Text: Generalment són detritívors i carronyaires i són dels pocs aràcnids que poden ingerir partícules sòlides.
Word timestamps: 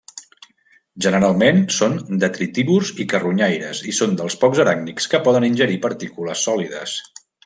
Generalment 1.05 1.59
són 1.75 1.99
detritívors 2.23 2.91
i 3.05 3.07
carronyaires 3.13 3.83
i 3.93 3.95
són 4.01 4.17
dels 4.23 4.39
pocs 4.45 4.63
aràcnids 4.67 5.11
que 5.13 5.21
poden 5.29 5.47
ingerir 5.53 5.77
partícules 5.89 6.47
sòlides. 6.49 6.97